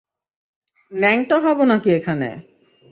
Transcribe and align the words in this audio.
ন্যাংটা 0.91 1.37
হবো 1.45 1.63
নাকি 1.71 1.89
এখানে? 1.97 2.29